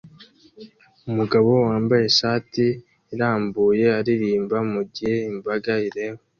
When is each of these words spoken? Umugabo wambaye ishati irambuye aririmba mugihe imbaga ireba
Umugabo 1.09 1.49
wambaye 1.65 2.03
ishati 2.11 2.65
irambuye 3.13 3.85
aririmba 3.99 4.57
mugihe 4.71 5.15
imbaga 5.31 5.71
ireba 5.87 6.19